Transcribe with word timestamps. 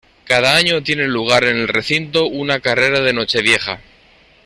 Cada 0.25 0.55
año 0.55 0.81
tiene 0.81 1.07
lugar 1.07 1.43
en 1.43 1.57
el 1.57 1.67
recinto 1.67 2.25
una 2.25 2.59
carrera 2.59 3.01
de 3.01 3.13
Nochevieja. 3.13 3.81